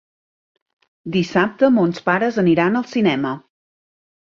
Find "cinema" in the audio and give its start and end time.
2.97-3.37